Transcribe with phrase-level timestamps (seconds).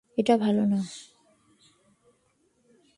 [0.17, 0.79] এটা ভালো না।